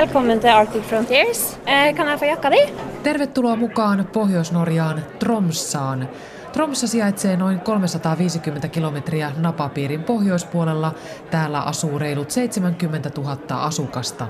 [0.00, 1.56] Välkommen till Arctic Frontiers.
[1.66, 2.72] Eh, kan jag få jakka di?
[3.02, 6.08] Tervetuloa mukaan Pohjois-Norjaan Tromssaan.
[6.52, 10.94] Tromssa sijaitsee noin 350 kilometriä napapiirin pohjoispuolella.
[11.30, 14.26] Täällä asuu reilut 70 000 asukasta.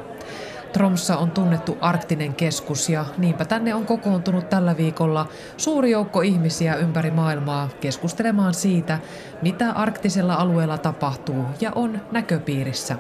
[0.73, 5.27] Tromssa on tunnettu arktinen keskus ja niinpä tänne on kokoontunut tällä viikolla
[5.57, 8.99] suuri joukko ihmisiä ympäri maailmaa keskustelemaan siitä,
[9.43, 12.97] mitä arktisella alueella tapahtuu ja on näköpiirissä.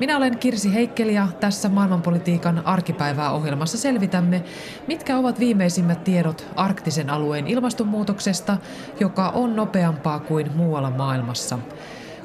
[0.00, 4.42] Minä olen Kirsi Heikkeli ja tässä maailmanpolitiikan arkipäivää ohjelmassa selvitämme,
[4.86, 8.56] mitkä ovat viimeisimmät tiedot arktisen alueen ilmastonmuutoksesta,
[9.00, 11.58] joka on nopeampaa kuin muualla maailmassa.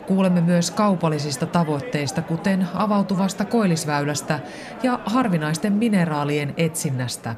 [0.08, 4.40] Kuulemme myös kaupallisista tavoitteista, kuten avautuvasta koillisväylästä
[4.84, 7.36] ja harvinaisten mineraalien etsinnästä.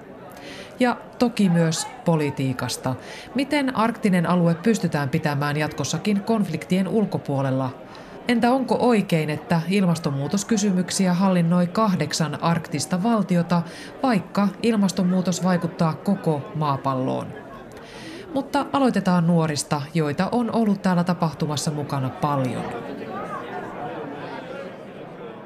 [0.79, 2.95] Ja toki myös politiikasta.
[3.35, 7.82] Miten arktinen alue pystytään pitämään jatkossakin konfliktien ulkopuolella?
[8.27, 13.61] Entä onko oikein, että ilmastonmuutoskysymyksiä hallinnoi kahdeksan arktista valtiota,
[14.03, 17.27] vaikka ilmastonmuutos vaikuttaa koko maapalloon?
[18.33, 22.63] Mutta aloitetaan nuorista, joita on ollut täällä tapahtumassa mukana paljon.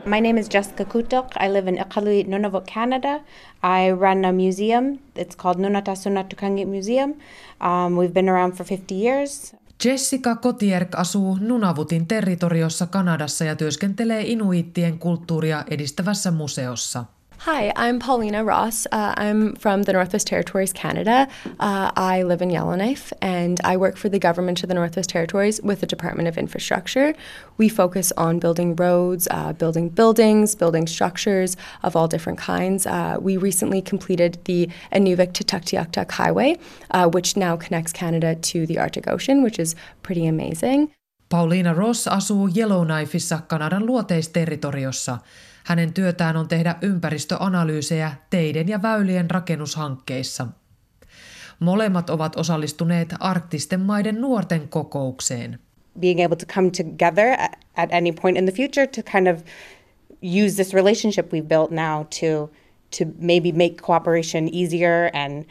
[0.06, 1.26] My name is Jessica Kutok.
[1.46, 3.20] I live in Iqaluit, Nunavut, Canada.
[3.64, 5.00] I run a museum.
[5.20, 5.92] It's called Nunata
[6.30, 7.16] Tukangi Museum.
[7.62, 9.56] Um, we've been around for 50 years.
[9.86, 17.06] Jessica Kotierk asuu Nunavutin territoriossa Kanadassa ja työskentelee inuittien kulttuuria edistävässä museossa.
[17.42, 18.88] Hi, I'm Paulina Ross.
[18.92, 21.28] Uh, I'm from the Northwest Territories, Canada.
[21.60, 25.62] Uh, I live in Yellowknife and I work for the government of the Northwest Territories
[25.62, 27.14] with the Department of Infrastructure.
[27.58, 32.88] We focus on building roads, uh, building buildings, building structures of all different kinds.
[32.88, 36.58] Uh, we recently completed the Inuvik to Tuktoyaktuk Highway,
[36.92, 40.92] uh, which now connects Canada to the Arctic Ocean, which is pretty amazing.
[41.30, 45.20] Paulina Ross asuu Yellowknifeissa Kanadan luoteisterritoriossa.
[45.68, 50.48] Hänen työtään on tehdä ympäristöanalyysejä teiden ja väylien rakennushankkeissa.
[51.60, 55.60] Molemmat ovat osallistuneet arktisten maiden nuorten kokoukseen.
[56.00, 57.38] Being able to come together
[57.76, 59.44] at any point in the future to kind of
[60.46, 62.50] use this relationship we've built now to
[62.98, 65.46] to maybe make cooperation easier and.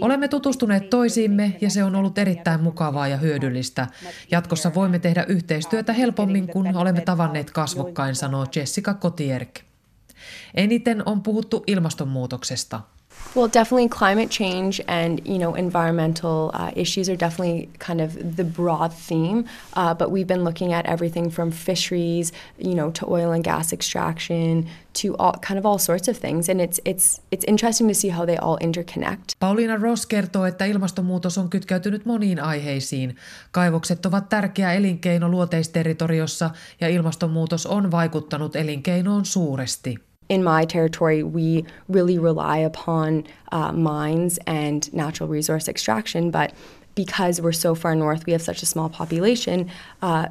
[0.00, 3.86] Olemme tutustuneet toisiimme ja se on ollut erittäin mukavaa ja hyödyllistä.
[4.30, 9.60] Jatkossa voimme tehdä yhteistyötä helpommin, kun olemme tavanneet kasvokkain, sanoo Jessica Kotierk.
[10.54, 12.80] Eniten on puhuttu ilmastonmuutoksesta.
[13.34, 18.44] Well, definitely climate change and you know environmental uh, issues are definitely kind of the
[18.44, 19.46] broad theme.
[19.72, 23.72] Uh, but we've been looking at everything from fisheries, you know, to oil and gas
[23.72, 27.94] extraction, to all kind of all sorts of things, and it's it's it's interesting to
[27.94, 29.32] see how they all interconnect.
[29.40, 33.16] Paulina Ross kertoo, että ilmastonmuutos on kytkeytynyt moniin aiheisiin.
[33.50, 36.50] Kaivokset ovat tärkeä elinkeino luoteisterritoriossa
[36.80, 40.11] ja ilmastonmuutos on vaikuttanut elinkeinoon suuresti.
[40.32, 46.30] In my territory, we really rely upon uh, mines and natural resource extraction.
[46.30, 46.54] But
[46.94, 49.70] because we're so far north, we have such a small population.
[50.00, 50.28] Uh,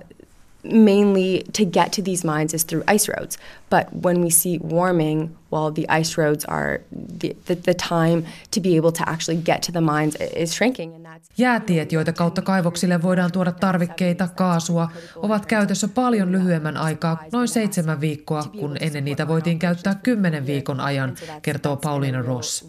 [0.64, 3.38] mainly to get to these mines is through ice roads.
[3.70, 6.80] But when we see warming, well, the ice roads are
[7.20, 10.94] the, the, the, time to be able to actually get to the mines is shrinking.
[10.96, 11.30] And that's...
[11.38, 18.02] Jäätiet, joita kautta kaivoksille voidaan tuoda tarvikkeita, kaasua, ovat käytössä paljon lyhyemmän aikaa, noin seitsemän
[18.02, 22.66] viikkoa, kun ennen niitä voitiin käyttää kymmenen viikon ajan, kertoo Pauliina Ross.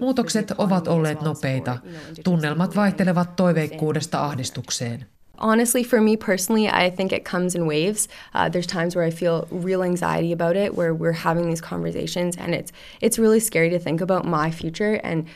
[0.00, 1.78] Muutokset ovat olleet nopeita.
[2.24, 5.06] Tunnelmat vaihtelevat toiveikkuudesta ahdistukseen.
[5.38, 8.08] Honestly, for me personally, I think it comes in waves.
[8.34, 12.36] Uh, there's times where I feel real anxiety about it, where we're having these conversations,
[12.36, 14.94] and it's it's really scary to think about my future.
[15.04, 15.26] And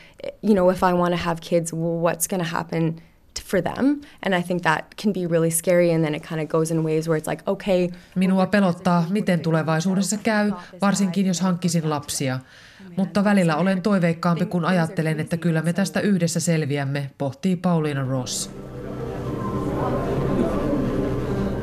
[0.41, 3.01] you know, if I want to have kids, well, what's going to happen
[3.45, 4.01] for them?
[4.23, 5.91] And I think that can be really scary.
[5.91, 7.89] And then it kind of goes in waves where it's like, okay.
[8.15, 10.51] Minua pelottaa, miten tulevaisuudessa käy,
[10.81, 12.39] varsinkin jos hankkisin lapsia.
[12.97, 18.51] Mutta välillä olen toiveikkaampi, kun ajattelen, että kyllä me tästä yhdessä selviämme, pohtii Pauliina Ross.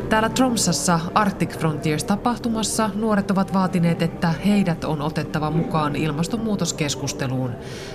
[0.08, 7.50] Täällä Tromsassa Arctic Frontiers-tapahtumassa nuoret ovat vaatineet, että heidät on otettava mukaan ilmastonmuutoskeskusteluun.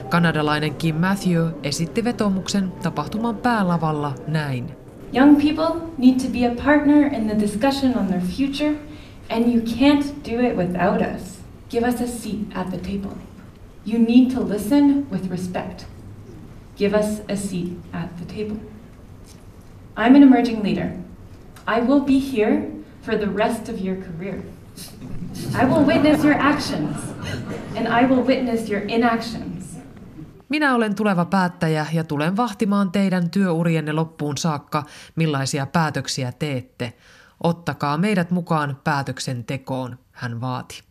[0.09, 4.71] Kanadalainen Kim Matthew esitti vetomuksen tapahtuman päälavalla näin.
[5.15, 8.75] Young people need to be a partner in the discussion on their future,
[9.29, 11.39] and you can't do it without us.
[11.69, 13.15] Give us a seat at the table.
[13.85, 15.85] You need to listen with respect.
[16.77, 18.57] Give us a seat at the table.
[19.97, 20.91] I'm an emerging leader.
[21.67, 22.61] I will be here
[23.01, 24.43] for the rest of your career.
[25.61, 26.97] I will witness your actions,
[27.77, 29.79] and I will witness your inactions.
[30.49, 34.83] Minä olen tuleva päättäjä ja tulen vahtimaan teidän työurienne loppuun saakka,
[35.15, 36.93] millaisia päätöksiä teette.
[37.43, 40.84] Ottakaa meidät mukaan päätöksentekoon, hän vaati.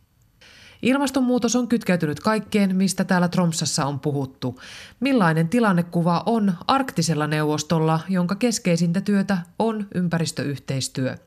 [0.81, 4.59] Ilmastonmuutos on kytkeytynyt kaikkeen, mistä täällä Tromsassa on puhuttu.
[4.99, 11.17] Millainen tilannekuva on arktisella neuvostolla, jonka keskeisintä työtä on ympäristöyhteistyö?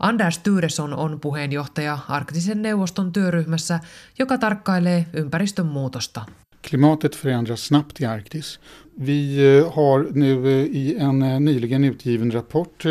[0.00, 3.80] Anders Tyresson on puheenjohtaja arktisen neuvoston työryhmässä,
[4.18, 6.24] joka tarkkailee ympäristön muutosta.
[6.70, 8.60] Klimatet förändras snabbt i Arktis.
[9.06, 12.84] Vi eh, har nu eh, i en eh, nyligen utgiven rapport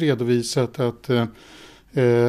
[0.00, 1.08] redovisat att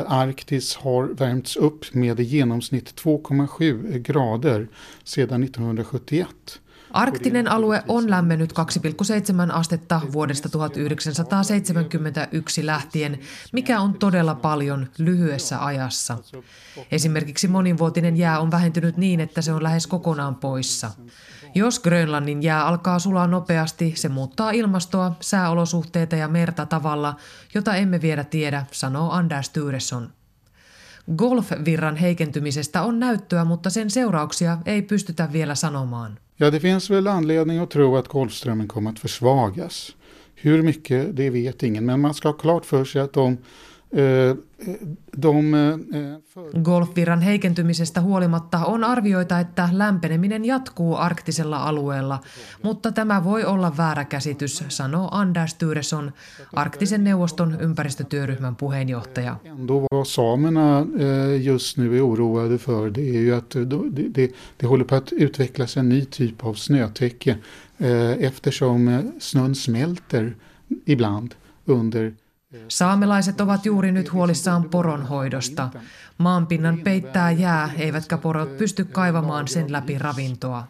[0.07, 4.67] Arktis har värmts upp med i genomsnitt 2,7 grader
[5.03, 6.59] sedan 1971.
[6.91, 13.19] Arktinen alue on lämmennyt 2,7 astetta vuodesta 1971 lähtien,
[13.51, 16.17] mikä on todella paljon lyhyessä ajassa.
[16.91, 20.91] Esimerkiksi monivuotinen jää on vähentynyt niin, että se on lähes kokonaan poissa.
[21.55, 27.15] Jos Grönlannin jää alkaa sulaa nopeasti, se muuttaa ilmastoa, sääolosuhteita ja merta tavalla,
[27.53, 30.09] jota emme vielä tiedä, sanoo Anders Tyresson.
[31.17, 36.19] Golfvirran heikentymisestä on näyttöä, mutta sen seurauksia ei pystytä vielä sanomaan.
[36.39, 39.95] Ja, det finns väl anledning att tro att Golfströmmen kommer att försvagas.
[40.45, 43.37] Hur mycket, det vet ingen, men man ska ha klart för sig att de Eh,
[43.37, 43.68] eh,
[46.63, 52.19] Golfvirran heikentymisestä huolimatta on arvioita, että lämpeneminen jatkuu arktisella alueella,
[52.63, 56.11] mutta tämä voi olla väärä käsitys, sanoo Anders Tyresson,
[56.53, 59.35] arktisen neuvoston ympäristötyöryhmän puheenjohtaja.
[59.67, 60.85] Vad samerna
[61.41, 63.55] just nu är oroade för det är ju att
[64.57, 67.37] det håller på att utvecklas en ny typ av snötäcke
[68.19, 70.35] eftersom snön smälter
[70.85, 72.13] ibland under
[72.67, 75.69] Saamelaiset ovat juuri nyt huolissaan poronhoidosta.
[76.17, 80.67] Maanpinnan peittää jää, eivätkä porot pysty kaivamaan sen läpi ravintoa.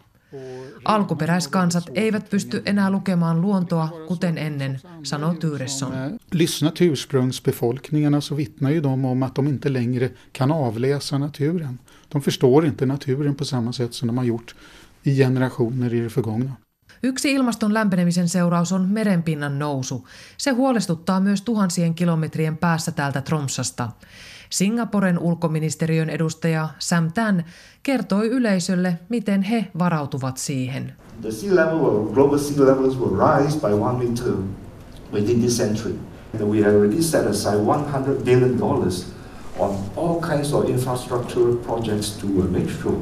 [0.85, 5.91] Alkuperäiskansat eivät pysty enää lukemaan luontoa kuten ennen, sanoo Tyresson.
[6.33, 11.79] Lyssna till ursprungsbefolkningarna så vittnar ju de om att de inte längre kan avläsa naturen.
[12.13, 14.55] De förstår inte naturen på samma sätt som de har gjort
[15.03, 16.55] i generationer i det förgångna.
[17.03, 20.07] Yksi ilmaston lämpenemisen seuraus on merenpinnan nousu.
[20.37, 23.89] Se huolestuttaa myös tuhansien kilometrien päässä täältä Tromsasta.
[24.49, 27.43] Singaporen ulkoministeriön edustaja Sam Tan
[27.83, 30.93] kertoi yleisölle, miten he varautuvat siihen.
[31.21, 34.33] The sea level global sea levels will rise by one meter
[35.13, 35.93] within this century.
[36.39, 39.07] We have already set aside 100 billion dollars
[39.59, 42.97] on all kinds of infrastructure projects to make sure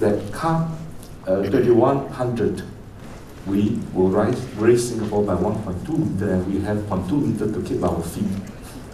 [0.00, 0.64] that come
[1.28, 2.62] uh, 2100
[3.48, 3.58] we
[3.96, 8.02] will rise, raise Singapore by 1.2 meter and we have 0.2 meter to keep our
[8.02, 8.26] feet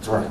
[0.05, 0.23] dry.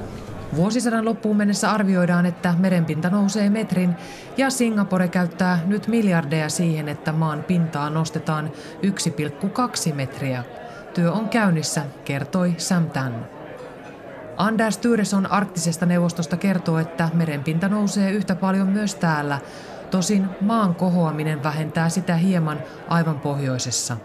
[0.57, 3.95] Vuosisadan loppuun mennessä arvioidaan, että merenpinta nousee metrin
[4.37, 8.51] ja Singapore käyttää nyt miljardeja siihen, että maan pintaa nostetaan
[9.89, 10.45] 1,2 metriä.
[10.95, 13.27] Työ on käynnissä, kertoi Sam Tan.
[14.37, 19.39] Anders Tyresson arktisesta neuvostosta kertoo, että merenpinta nousee yhtä paljon myös täällä,
[19.91, 23.97] Tosin maan kohoaminen vähentää sitä hieman aivan pohjoisessa.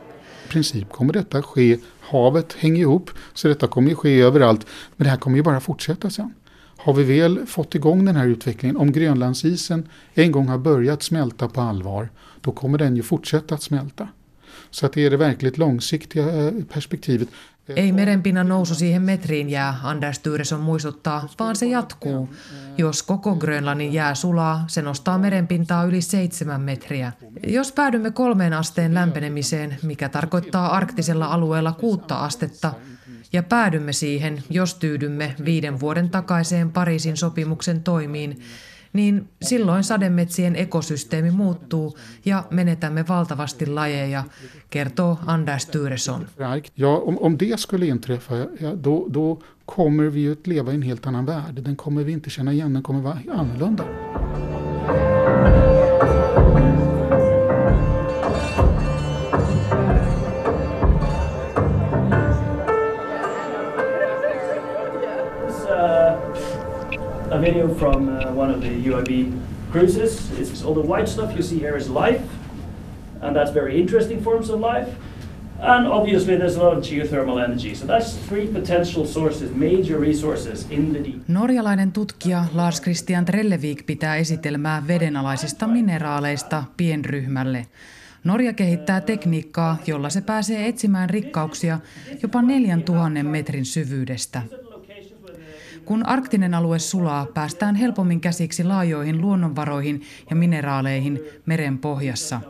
[0.45, 4.66] I princip kommer detta ske, havet hänger ihop, så detta kommer ju ske överallt.
[4.98, 6.33] Men det här kommer ju bara fortsätta sen.
[6.78, 11.47] Har vi väl fått igång den här utvecklingen, om Grönlandsisen en gång har börjat smälta
[11.47, 12.09] på allvar,
[12.42, 14.07] då kommer den ju fortsätta att smälta.
[14.69, 17.28] Så att det är det verkligt långsiktiga eh, perspektivet.
[17.75, 22.30] Ei merenpinnan nousu siihen metriin jää, Anders Tyreson muistuttaa, vaan se jatkuu.
[22.77, 27.11] Jos koko Grönlannin jää sulaa, se nostaa merenpintaa yli seitsemän metriä.
[27.47, 32.73] Jos päädymme kolmeen asteen lämpenemiseen, mikä tarkoittaa arktisella alueella kuutta astetta,
[33.33, 38.39] ja päädymme siihen, jos tyydymme viiden vuoden takaiseen Pariisin sopimuksen toimiin,
[38.94, 44.24] niin silloin sademetsien ekosysteemi muuttuu ja menetämme valtavasti lajeja,
[44.69, 46.28] kertoo Anders Tyresson.
[46.76, 50.81] Ja, om, om det skulle inträffa, ja, då, då kommer vi att leva i en
[50.81, 51.64] helt annan värld.
[51.64, 53.83] Den kommer vi inte känna igen, den kommer vara annorlunda.
[67.42, 69.40] Video from uh, one of the UIB
[69.71, 70.31] cruises.
[70.40, 72.21] It's all the white stuff you see here is life,
[73.21, 74.88] and that's very interesting forms of life.
[75.60, 77.76] And obviously there's a lot of geothermal energy.
[77.76, 81.21] So that's three potential sources, major resources in the deep.
[81.28, 87.66] Norjalainen tutkija Lars Christian Trellevik pitää esitelmää vedenalaisista mineraaleista pienryhmälle.
[88.24, 91.80] Norja kehittää tekniikkaa, jolla se pääsee etsimään rikkauksia
[92.21, 94.42] jopa 4000 metrin syvyydestä.
[95.85, 102.42] Kun arktinen alue sulaa, päästään helpommin käsiksi laajoihin luonnonvaroihin ja mineraaleihin meren pohjassa.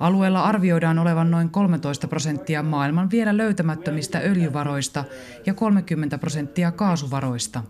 [0.00, 5.04] Alueella arvioidaan olevan noin 13 prosenttia maailman vielä löytämättömistä öljyvaroista
[5.46, 7.62] ja 30 prosenttia kaasuvaroista.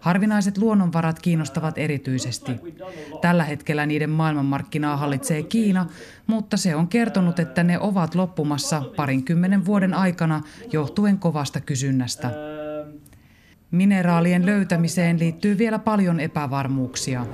[0.00, 2.52] Harvinaiset luonnonvarat kiinnostavat erityisesti.
[3.20, 5.86] Tällä hetkellä niiden maailmanmarkkinaa hallitsee Kiina,
[6.26, 10.40] mutta se on kertonut, että ne ovat loppumassa parinkymmenen vuoden aikana
[10.72, 12.53] johtuen kovasta kysynnästä.
[13.74, 17.26] Mineraalien löytämiseen liittyy vielä paljon epävarmuuksia.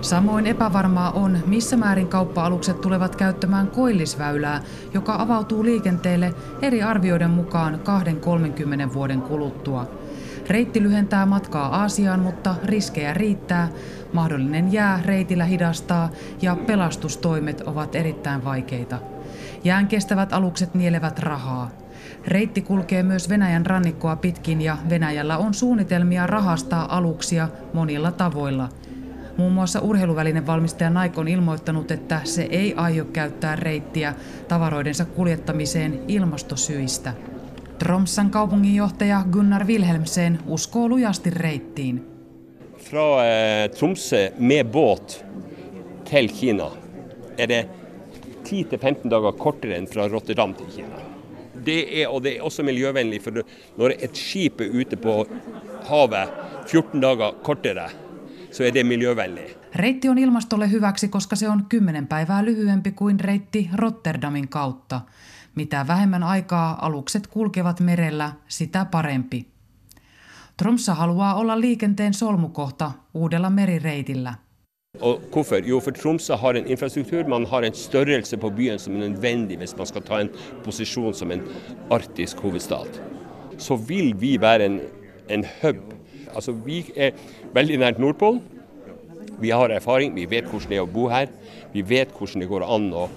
[0.00, 4.62] Samoin epävarmaa on, missä määrin kauppa-alukset tulevat käyttämään koillisväylää,
[4.94, 7.80] joka avautuu liikenteelle eri arvioiden mukaan
[8.90, 9.90] 2-30 vuoden kuluttua.
[10.48, 13.68] Reitti lyhentää matkaa Aasiaan, mutta riskejä riittää.
[14.12, 16.10] Mahdollinen jää reitillä hidastaa
[16.42, 18.98] ja pelastustoimet ovat erittäin vaikeita.
[19.64, 21.83] Jään kestävät alukset nielevät rahaa.
[22.28, 28.68] Reitti kulkee myös Venäjän rannikkoa pitkin ja Venäjällä on suunnitelmia rahastaa aluksia monilla tavoilla–
[29.36, 34.14] Muun muassa urheiluvälinen valmistaja Nike on ilmoittanut, että se ei aio käyttää reittiä
[34.48, 37.12] tavaroidensa kuljettamiseen ilmastosyistä.
[37.78, 42.06] Tromsan kaupunginjohtaja Gunnar Wilhelmsen uskoo lujasti reittiin.
[42.78, 45.24] Fra eh, Tromsø med båt
[46.04, 46.70] til Kina
[47.38, 47.68] er det
[48.44, 51.03] 10-15 dager kortere enn fra Rotterdam til Kina.
[51.66, 53.42] Det er, og det er også miljøvennlig, for
[53.76, 55.26] når et skip er ute på
[55.88, 56.28] havet
[56.66, 57.88] 14 dager kortere,
[58.52, 59.58] så är det miljövänligt.
[59.74, 65.00] Reitti on ilmastolle hyväksi, koska se on kymmenen päivää lyhyempi kuin reitti Rotterdamin kautta.
[65.54, 69.46] Mitä vähemmän aikaa alukset kulkevat merellä, sitä parempi.
[70.56, 74.34] Tromsa haluaa olla liikenteen solmukohta uudella merireitillä.
[75.00, 75.64] Og hvorfor?
[75.66, 79.58] Jo, for Tromsø har en infrastruktur, man har en størrelse på byen som er nødvendig
[79.58, 80.30] hvis man skal ta en
[80.64, 81.42] posisjon som en
[81.90, 83.00] arktisk hovedstad.
[83.58, 84.80] Så vil vi være en,
[85.28, 85.94] en hub
[86.34, 87.10] Altså, vi er
[87.54, 88.40] veldig nært Nordpolen.
[89.40, 91.30] Vi har erfaring, vi vet hvordan det er å bo her.
[91.72, 93.08] Vi vet hvordan det går an å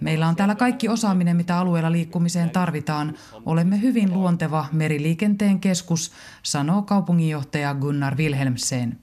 [0.00, 3.14] Meillä on täällä kaikki osaaminen, mitä alueella liikkumiseen tarvitaan.
[3.46, 6.12] Olemme hyvin luonteva meriliikenteen keskus,
[6.42, 8.98] sanoo kaupunginjohtaja Gunnar Wilhelmsen.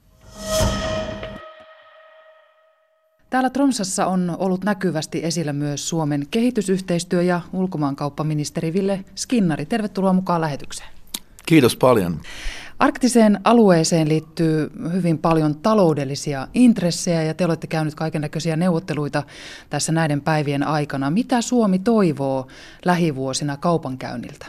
[3.30, 9.66] Täällä Tromsassa on ollut näkyvästi esillä myös Suomen kehitysyhteistyö- ja ulkomaankauppaministeri Ville Skinnari.
[9.66, 10.88] Tervetuloa mukaan lähetykseen.
[11.46, 12.20] Kiitos paljon.
[12.78, 19.22] Arktiseen alueeseen liittyy hyvin paljon taloudellisia intressejä ja te olette käynyt kaiken näköisiä neuvotteluita
[19.70, 21.10] tässä näiden päivien aikana.
[21.10, 22.46] Mitä Suomi toivoo
[22.84, 24.46] lähivuosina kaupankäynniltä?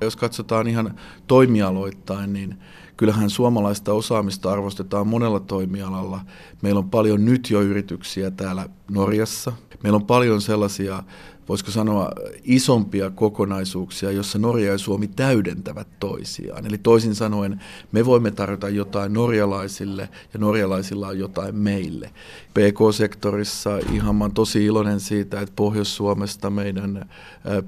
[0.00, 0.94] Jos katsotaan ihan
[1.26, 2.58] toimialoittain, niin
[3.00, 6.20] kyllähän suomalaista osaamista arvostetaan monella toimialalla.
[6.62, 9.52] Meillä on paljon nyt jo yrityksiä täällä Norjassa.
[9.82, 11.02] Meillä on paljon sellaisia
[11.50, 12.10] voisiko sanoa,
[12.44, 16.66] isompia kokonaisuuksia, jossa Norja ja Suomi täydentävät toisiaan.
[16.66, 17.60] Eli toisin sanoen
[17.92, 22.10] me voimme tarjota jotain norjalaisille ja norjalaisilla on jotain meille.
[22.54, 27.08] PK-sektorissa ihan mä tosi iloinen siitä, että Pohjois-Suomesta meidän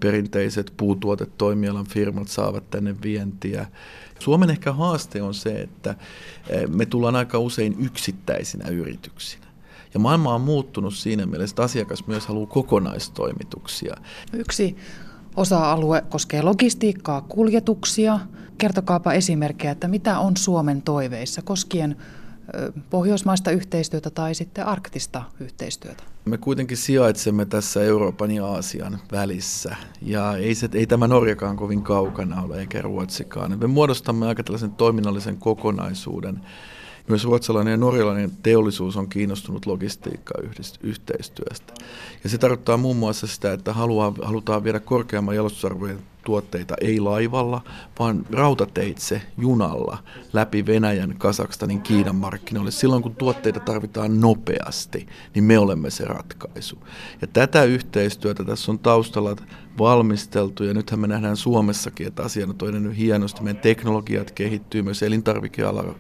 [0.01, 3.67] perinteiset puutuotetoimialan firmat saavat tänne vientiä.
[4.19, 5.95] Suomen ehkä haaste on se, että
[6.69, 9.47] me tullaan aika usein yksittäisinä yrityksinä.
[9.95, 13.97] Ja maailma on muuttunut siinä mielessä, että asiakas myös haluaa kokonaistoimituksia.
[14.33, 14.77] Yksi
[15.37, 18.21] osa-alue koskee logistiikkaa, kuljetuksia.
[18.59, 21.97] Kertokaapa esimerkkejä, että mitä on Suomen toiveissa koskien
[22.91, 26.03] pohjoismaista yhteistyötä tai sitten arktista yhteistyötä?
[26.25, 31.83] Me kuitenkin sijaitsemme tässä Euroopan ja Aasian välissä ja ei, se, ei tämä Norjakaan kovin
[31.83, 33.59] kaukana ole eikä Ruotsikaan.
[33.59, 36.41] Me muodostamme aika tällaisen toiminnallisen kokonaisuuden,
[37.09, 41.75] myös ruotsalainen ja norjalainen teollisuus on kiinnostunut logistiikka-yhteistyöstä.
[42.25, 47.61] Ja se tarkoittaa muun muassa sitä, että haluaa, halutaan viedä korkeamman jalostusarvojen tuotteita ei laivalla,
[47.99, 49.99] vaan rautateitse junalla
[50.33, 52.71] läpi Venäjän, Kasakstanin, Kiinan markkinoille.
[52.71, 56.79] Silloin kun tuotteita tarvitaan nopeasti, niin me olemme se ratkaisu.
[57.21, 59.37] Ja tätä yhteistyötä tässä on taustalla
[59.79, 63.43] valmisteltu ja nythän me nähdään Suomessakin, että asia on toinen hienosti.
[63.43, 65.95] Meidän teknologiat kehittyy myös elintarvikealalla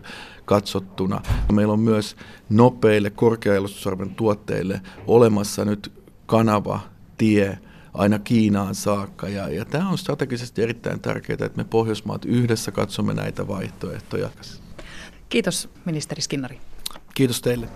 [0.44, 1.20] katsottuna.
[1.52, 2.16] Meillä on myös
[2.48, 5.92] nopeille korkeajalostusarven tuotteille olemassa nyt
[6.26, 6.80] kanava,
[7.18, 7.58] tie
[7.94, 9.28] aina Kiinaan saakka.
[9.28, 14.30] Ja, ja tämä on strategisesti erittäin tärkeää, että me Pohjoismaat yhdessä katsomme näitä vaihtoehtoja.
[15.28, 16.60] Kiitos ministeri Skinnari.
[17.14, 17.68] Kiitos teille.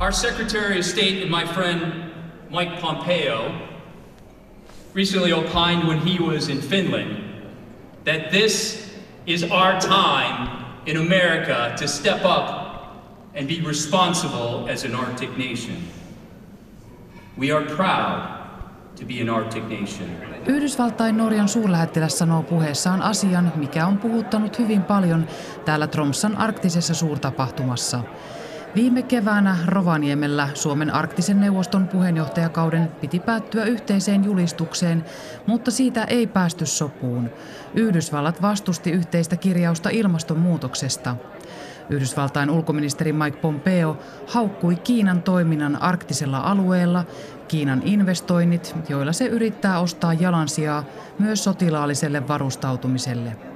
[0.00, 1.80] Our Secretary of State and my friend
[2.50, 3.52] Mike Pompeo
[4.94, 7.16] recently opined when he was in Finland
[8.04, 8.84] that this
[9.26, 10.48] is our time
[10.86, 12.60] in America to step up
[13.34, 15.76] and be responsible as an Arctic nation.
[17.38, 18.40] We are proud
[18.96, 20.08] to be an Arctic nation.
[20.46, 25.26] Yhdysvaltain Norjan suurlähettiläs sanoo puheessaan asian, mikä on puhuttanut hyvin paljon
[25.64, 28.00] täällä Tromsan arktisessa suurtapahtumassa.
[28.74, 35.04] Viime keväänä Rovaniemellä Suomen arktisen neuvoston puheenjohtajakauden piti päättyä yhteiseen julistukseen,
[35.46, 37.30] mutta siitä ei päästy sopuun.
[37.74, 41.16] Yhdysvallat vastusti yhteistä kirjausta ilmastonmuutoksesta.
[41.90, 47.04] Yhdysvaltain ulkoministeri Mike Pompeo haukkui Kiinan toiminnan arktisella alueella,
[47.48, 50.84] Kiinan investoinnit, joilla se yrittää ostaa jalansijaa
[51.18, 53.49] myös sotilaalliselle varustautumiselle.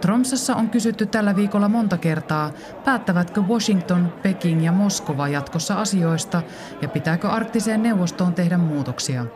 [0.00, 2.52] Tromsassa on kysytty tällä viikolla monta kertaa,
[2.84, 6.42] päättävätkö Washington, Peking ja Moskova jatkossa asioista
[6.82, 9.26] ja pitääkö arktiseen neuvostoon tehdä muutoksia.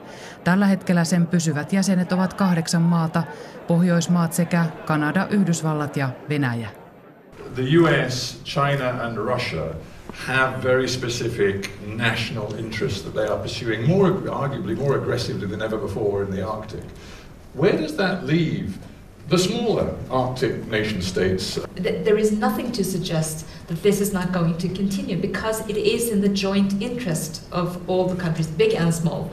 [0.45, 3.23] Tällä hetkellä sen pysyvät jäsenet ovat kahdeksan maata,
[3.67, 6.69] Pohjoismaat sekä Kanada, Yhdysvallat ja Venäjä.
[7.55, 9.63] The US, China and Russia
[10.27, 15.79] have very specific national interests that they are pursuing more arguably more aggressively than ever
[15.79, 16.85] before in the Arctic.
[17.57, 18.69] Where does that leave
[19.29, 21.61] the smaller Arctic nation states.
[21.83, 26.09] There is nothing to suggest that this is not going to continue because it is
[26.09, 29.25] in the joint interest of all the countries, big and small.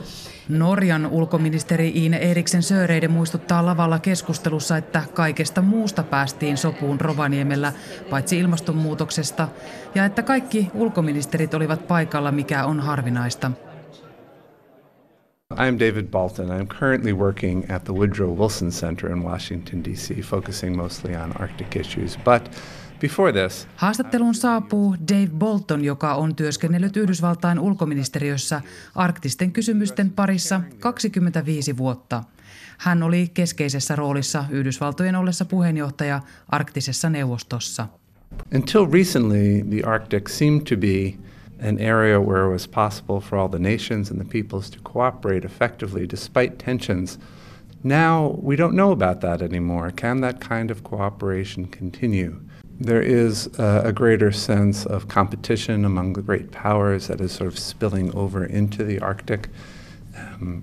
[0.48, 7.72] Norjan ulkoministeri Iine Eriksen Söreide muistuttaa lavalla keskustelussa, että kaikesta muusta päästiin sopuun Rovaniemellä,
[8.10, 9.48] paitsi ilmastonmuutoksesta,
[9.94, 13.50] ja että kaikki ulkoministerit olivat paikalla, mikä on harvinaista.
[15.56, 16.50] I'm David Balton.
[16.50, 21.76] I'm currently working at the Woodrow Wilson Center in Washington, D.C., focusing mostly on Arctic
[21.76, 22.18] issues.
[22.24, 22.50] But
[23.00, 28.60] before this, Haastatteluun saapuu Dave Bolton, joka on työskennellyt Yhdysvaltain ulkoministeriössä
[28.94, 32.24] arktisten kysymysten parissa 25 vuotta.
[32.78, 37.88] Hän oli keskeisessä roolissa Yhdysvaltojen ollessa puheenjohtaja arktisessa neuvostossa.
[38.54, 41.14] Until recently, the Arctic seemed to be
[41.62, 45.44] an area where it was possible for all the nations and the peoples to cooperate
[45.44, 47.18] effectively despite tensions.
[47.84, 49.90] Now we don't know about that anymore.
[49.90, 52.40] Can that kind of cooperation continue?
[52.80, 57.52] There is uh, a greater sense of competition among the great powers that is sort
[57.52, 59.48] of spilling over into the Arctic.
[60.14, 60.62] Um,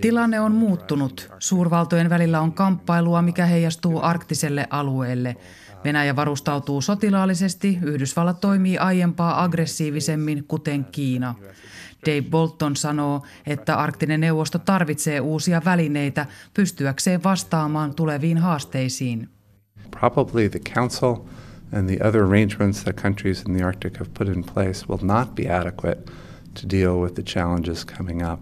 [0.00, 1.30] Tilanne on muuttunut.
[1.38, 5.36] Suurvaltojen välillä on kamppailua, mikä heijastuu arktiselle alueelle.
[5.84, 11.34] Venäjä varustautuu sotilaallisesti, Yhdysvallat toimii aiempaa aggressiivisemmin, kuten Kiina.
[12.06, 19.28] Dave Bolton sanoo, että arktinen neuvosto tarvitsee uusia välineitä pystyäkseen vastaamaan tuleviin haasteisiin.
[19.90, 21.16] Probably the council
[21.72, 25.34] and the other arrangements that countries in the Arctic have put in place will not
[25.34, 26.12] be adequate
[26.60, 28.40] to deal with the challenges coming up.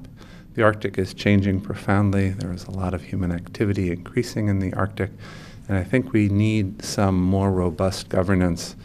[0.54, 2.34] The Arctic is changing profoundly.
[2.38, 5.10] There is a lot of human activity increasing in the Arctic.
[5.70, 8.76] And I think we need some more robust governance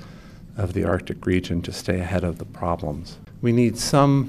[0.57, 3.19] of the Arctic region to stay ahead of the problems.
[3.41, 4.25] We need some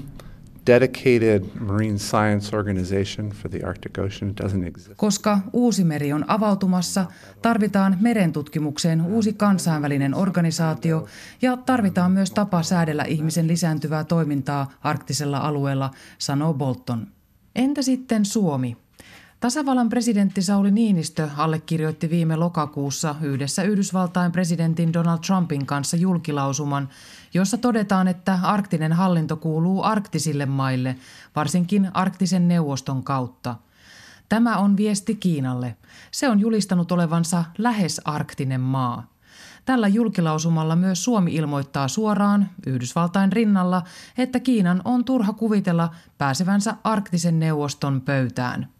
[0.67, 4.31] dedicated marine science organization for the Arctic Ocean.
[4.31, 4.93] It doesn't exist.
[4.97, 7.05] Koska uusi meri on avautumassa,
[7.41, 11.07] tarvitaan merentutkimukseen uusi kansainvälinen organisaatio
[11.41, 17.07] ja tarvitaan myös tapa säädellä ihmisen lisääntyvää toimintaa arktisella alueella, sanoo Bolton.
[17.55, 18.77] Entä sitten Suomi?
[19.39, 26.89] Tasavallan presidentti Sauli Niinistö allekirjoitti viime lokakuussa yhdessä Yhdysvaltain presidentin Donald Trumpin kanssa julkilausuman,
[27.33, 30.95] jossa todetaan, että arktinen hallinto kuuluu arktisille maille,
[31.35, 33.55] varsinkin arktisen neuvoston kautta.
[34.29, 35.77] Tämä on viesti Kiinalle.
[36.11, 39.13] Se on julistanut olevansa lähes arktinen maa.
[39.65, 43.83] Tällä julkilausumalla myös Suomi ilmoittaa suoraan Yhdysvaltain rinnalla,
[44.17, 48.76] että Kiinan on turha kuvitella pääsevänsä arktisen neuvoston pöytään.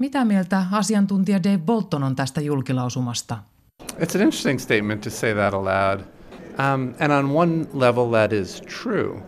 [0.00, 3.38] Mitä mieltä asiantuntija Dave Bolton on tästä julkilausumasta?
[3.82, 6.00] It's an interesting statement to say that aloud.
[6.00, 9.22] Um, and on one level that is true.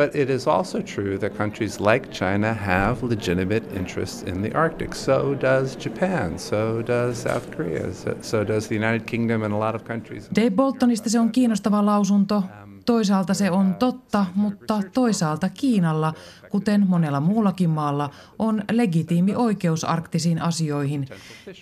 [0.00, 4.94] But it is also true that countries like China have legitimate interests in the Arctic.
[4.94, 9.74] So does Japan, so does South Korea, so, does the United Kingdom and a lot
[9.74, 10.30] of countries.
[10.36, 12.42] Dave Boltonista se on kiinnostava lausunto.
[12.86, 16.14] Toisaalta se on totta, mutta toisaalta Kiinalla,
[16.50, 21.08] kuten monella muullakin maalla, on legitiimi oikeus arktisiin asioihin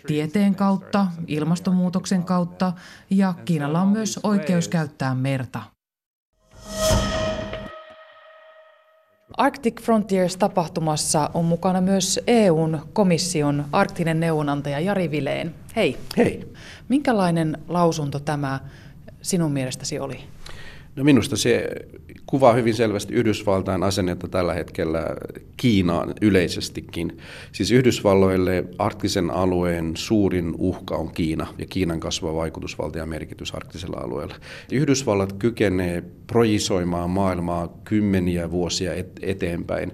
[0.06, 2.72] tieteen kautta, ilmastonmuutoksen kautta
[3.10, 5.77] ja Kiinalla on myös oikeus käyttää merta.
[9.38, 15.54] Arctic Frontiers-tapahtumassa on mukana myös EUn komission arktinen neuvonantaja Jari Vileen.
[15.76, 15.96] Hei.
[16.16, 16.52] Hei.
[16.88, 18.60] Minkälainen lausunto tämä
[19.22, 20.20] sinun mielestäsi oli?
[20.98, 21.68] No minusta se
[22.26, 25.16] kuvaa hyvin selvästi Yhdysvaltain asennetta tällä hetkellä
[25.56, 27.18] Kiinaan yleisestikin.
[27.52, 33.96] Siis Yhdysvalloille arktisen alueen suurin uhka on Kiina ja Kiinan kasvava vaikutusvalta ja merkitys arktisella
[33.96, 34.34] alueella.
[34.72, 39.92] Yhdysvallat kykenee projisoimaan maailmaa kymmeniä vuosia et- eteenpäin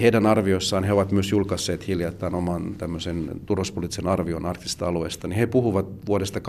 [0.00, 5.46] heidän arvioissaan, he ovat myös julkaisseet hiljattain oman tämmöisen turvallisuuspoliittisen arvion arktista alueesta, niin he
[5.46, 6.42] puhuvat vuodesta 2030-40,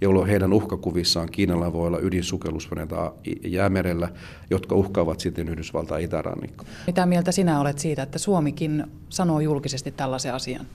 [0.00, 3.12] jolloin heidän uhkakuvissaan Kiinalla voi olla ydinsukellusveneitä
[3.44, 4.08] jäämerellä,
[4.50, 6.64] jotka uhkaavat sitten Yhdysvaltain itärannikko.
[6.86, 10.66] Mitä mieltä sinä olet siitä, että Suomikin sanoo julkisesti tällaisen asian?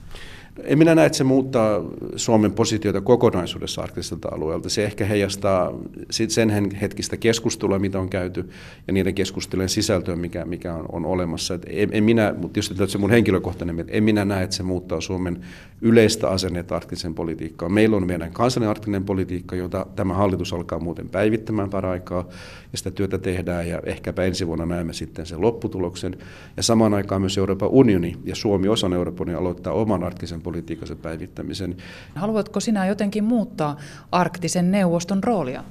[0.62, 1.84] En minä näe, että se muuttaa
[2.16, 4.68] Suomen positiota kokonaisuudessa arktiselta alueelta.
[4.68, 5.72] Se ehkä heijastaa
[6.10, 8.48] sen hetkistä keskustelua, mitä on käyty,
[8.86, 11.54] ja niiden keskustelujen sisältöä, mikä, mikä on, on olemassa.
[11.54, 14.62] Et en, en minä, mutta tietysti se mun henkilökohtainen, että en minä näe, että se
[14.62, 15.40] muuttaa Suomen
[15.80, 17.72] yleistä asennetta arktisen politiikkaan.
[17.72, 22.28] Meillä on meidän kansallinen arktinen politiikka, jota tämä hallitus alkaa muuten päivittämään paraikaa,
[22.72, 26.16] ja sitä työtä tehdään, ja ehkäpä ensi vuonna näemme sitten sen lopputuloksen.
[26.56, 30.96] Ja samaan aikaan myös Euroopan unioni ja Suomi osana Euroopan unionia aloittaa oman arktisen politiikansa
[30.96, 31.76] päivittämisen.
[32.14, 33.76] Haluatko sinä jotenkin muuttaa
[34.12, 35.64] arktisen neuvoston roolia?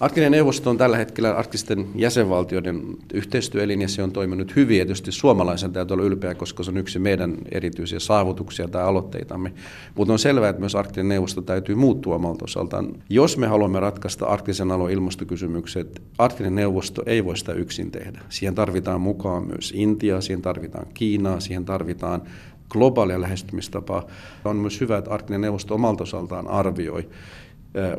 [0.00, 2.82] Arktinen neuvosto on tällä hetkellä arktisten jäsenvaltioiden
[3.14, 4.78] yhteistyöelin ja se on toiminut hyvin.
[4.78, 9.52] Ja tietysti suomalaisen täytyy olla ylpeä, koska se on yksi meidän erityisiä saavutuksia tai aloitteitamme.
[9.94, 12.94] Mutta on selvää, että myös arktinen neuvosto täytyy muuttua omalta osaltaan.
[13.10, 18.20] Jos me haluamme ratkaista arktisen alueen ilmastokysymykset, arktinen neuvosto ei voi sitä yksin tehdä.
[18.28, 22.22] Siihen tarvitaan mukaan myös Intia, siihen tarvitaan Kiinaa, siihen tarvitaan
[22.68, 24.06] globaalia lähestymistapaa.
[24.44, 27.08] On myös hyvä, että arktinen neuvosto omalta osaltaan arvioi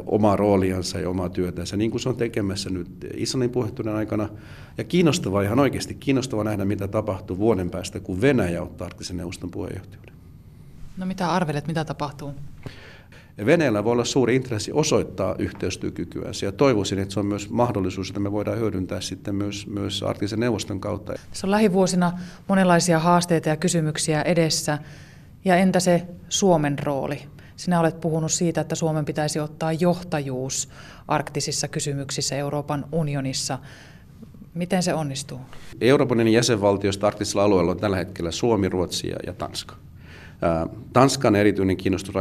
[0.06, 4.30] omaa rooliansa ja omaa työtänsä, niin kuin se on tekemässä nyt Islannin puheenjohtajan aikana.
[4.78, 9.52] Ja kiinnostavaa, ihan oikeasti kiinnostavaa nähdä, mitä tapahtuu vuoden päästä, kun Venäjä ottaa arktisen neuvoston
[9.52, 10.14] puheenjohtajuuden.
[10.98, 12.34] No mitä arvelet, mitä tapahtuu?
[13.46, 18.20] Venäjällä voi olla suuri intressi osoittaa yhteistyökykyä ja toivoisin, että se on myös mahdollisuus, että
[18.20, 21.14] me voidaan hyödyntää sitten myös, myös arktisen neuvoston kautta.
[21.32, 24.78] Se on lähivuosina monenlaisia haasteita ja kysymyksiä edessä.
[25.46, 27.22] Ja entä se Suomen rooli?
[27.56, 30.70] Sinä olet puhunut siitä, että Suomen pitäisi ottaa johtajuus
[31.08, 33.60] arktisissa kysymyksissä Euroopan unionissa.
[34.54, 35.40] Miten se onnistuu?
[35.82, 39.76] Euroopan jäsenvaltioista arktisella alueella on tällä hetkellä Suomi, Ruotsi ja Tanska.
[40.94, 42.16] Tanskan erityinen kiinnostus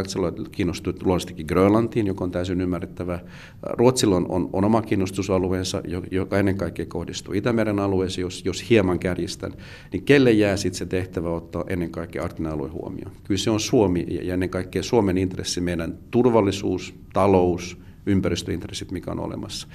[0.53, 3.21] kiinnostuu luonnollisestikin Grönlantiin, joka on täysin ymmärrettävä.
[3.63, 8.99] Ruotsilla on, on, on oma kiinnostusalueensa, joka ennen kaikkea kohdistuu Itämeren alueeseen, jos, jos hieman
[8.99, 9.53] kärjistän.
[9.93, 13.13] Niin kelle jää sitten se tehtävä ottaa ennen kaikkea arktinen alue huomioon?
[13.25, 19.21] Kyllä se on Suomi ja ennen kaikkea Suomen intressi, meidän turvallisuus, talous, ympäristöintressit, mikä on
[19.21, 19.69] olemassa.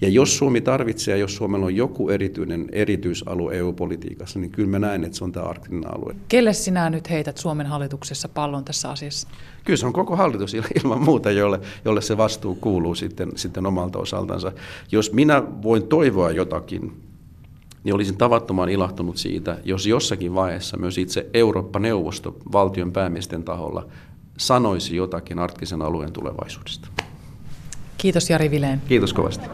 [0.00, 5.04] Ja jos Suomi tarvitsee, jos Suomella on joku erityinen erityisalue EU-politiikassa, niin kyllä mä näen,
[5.04, 6.16] että se on tämä arktinen alue.
[6.28, 9.28] Kelle sinä nyt heität Suomen hallituksessa pallon tässä asiassa?
[9.64, 13.98] Kyllä se on koko hallitus ilman muuta, jolle, jolle se vastuu kuuluu sitten, sitten omalta
[13.98, 14.52] osaltansa.
[14.92, 16.92] Jos minä voin toivoa jotakin,
[17.84, 23.86] niin olisin tavattoman ilahtunut siitä, jos jossakin vaiheessa myös itse Eurooppa-neuvosto valtion päämiesten taholla
[24.36, 26.88] sanoisi jotakin arktisen alueen tulevaisuudesta.
[28.00, 28.82] Kiitos Jari Vileen.
[28.88, 29.46] Kiitos kovasti.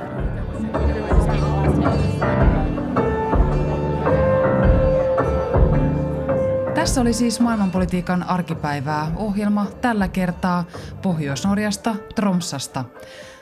[6.74, 10.64] Tässä oli siis maailmanpolitiikan arkipäivää ohjelma tällä kertaa
[11.02, 12.84] Pohjois-Norjasta Tromsasta.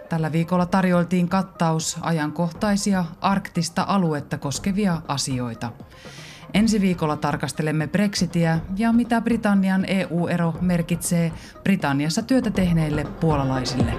[0.09, 5.73] Tällä viikolla tarjoltiin kattaus ajankohtaisia arktista aluetta koskevia asioita.
[6.55, 13.93] Ensi viikolla tarkastelemme Brexitiä ja mitä Britannian EU-ero merkitsee Britanniassa työtä tehneille puolalaisille.